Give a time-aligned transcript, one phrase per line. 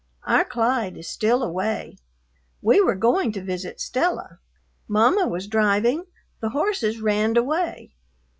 [0.25, 1.99] Our Clyde is still away.
[2.63, 4.39] We were going to visit Stella.
[4.87, 6.05] Mama was driving,
[6.39, 7.93] the horses raned away.